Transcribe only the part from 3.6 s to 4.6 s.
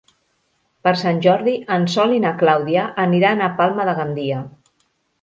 Palma de Gandia.